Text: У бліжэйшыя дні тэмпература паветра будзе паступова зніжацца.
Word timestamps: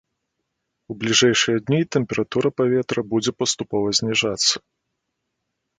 У 0.93 0.95
бліжэйшыя 1.03 1.57
дні 1.67 1.81
тэмпература 1.97 2.49
паветра 2.63 3.01
будзе 3.13 3.31
паступова 3.45 3.87
зніжацца. 4.01 4.53